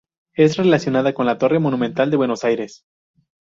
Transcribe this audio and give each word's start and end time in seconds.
Es 0.33 0.57
relacionada 0.57 1.13
con 1.13 1.27
la 1.27 1.37
Torre 1.37 1.59
Monumental 1.59 2.09
de 2.09 2.17
Buenos 2.17 2.43
Aires. 2.43 2.85